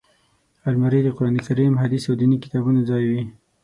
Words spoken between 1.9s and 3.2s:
او ديني کتابونو ځای